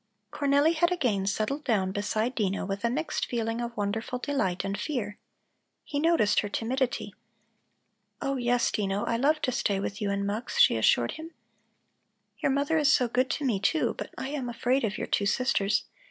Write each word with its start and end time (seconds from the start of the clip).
Cornelli 0.33 0.73
had 0.73 0.91
again 0.91 1.27
settled 1.27 1.63
down 1.63 1.91
beside 1.91 2.33
Dino 2.33 2.65
with 2.65 2.83
a 2.83 2.89
mixed 2.89 3.27
feeling 3.27 3.61
of 3.61 3.77
wonderful 3.77 4.17
delight 4.17 4.63
and 4.65 4.75
fear. 4.75 5.19
He 5.83 5.99
noticed 5.99 6.39
her 6.39 6.49
timidity. 6.49 7.13
"Oh, 8.19 8.35
yes, 8.35 8.71
Dino, 8.71 9.05
I 9.05 9.17
love 9.17 9.43
to 9.43 9.51
stay 9.51 9.79
with 9.79 10.01
you 10.01 10.09
and 10.09 10.25
Mux," 10.25 10.57
she 10.59 10.75
assured 10.75 11.11
him. 11.11 11.35
"Your 12.39 12.51
mother 12.51 12.79
is 12.79 12.91
so 12.91 13.07
good 13.07 13.29
to 13.29 13.45
me, 13.45 13.59
too, 13.59 13.93
but 13.95 14.11
I 14.17 14.29
am 14.29 14.49
afraid 14.49 14.83
of 14.83 14.97
your 14.97 15.05
two 15.05 15.27
sisters. 15.27 15.83